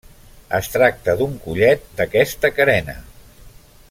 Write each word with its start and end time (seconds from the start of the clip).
Es 0.59 0.69
tracta 0.75 1.15
d'un 1.19 1.35
collet 1.43 1.85
d'aquesta 1.99 2.51
carena. 2.61 2.97